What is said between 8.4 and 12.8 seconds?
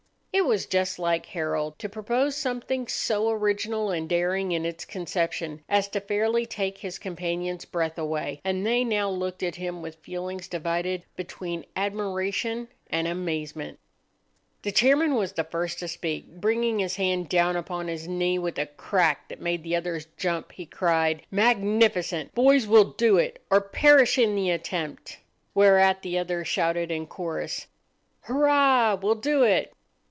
and they now looked at him with feelings divided between admiration